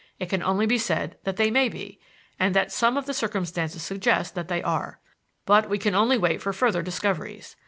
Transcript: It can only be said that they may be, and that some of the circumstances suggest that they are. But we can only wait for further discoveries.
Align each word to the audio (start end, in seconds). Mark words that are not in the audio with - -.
It 0.17 0.31
can 0.31 0.41
only 0.41 0.65
be 0.65 0.79
said 0.79 1.19
that 1.25 1.37
they 1.37 1.51
may 1.51 1.69
be, 1.69 1.99
and 2.39 2.55
that 2.55 2.71
some 2.71 2.97
of 2.97 3.05
the 3.05 3.13
circumstances 3.13 3.83
suggest 3.83 4.33
that 4.33 4.47
they 4.47 4.63
are. 4.63 4.99
But 5.45 5.69
we 5.69 5.77
can 5.77 5.93
only 5.93 6.17
wait 6.17 6.41
for 6.41 6.53
further 6.53 6.81
discoveries. 6.81 7.55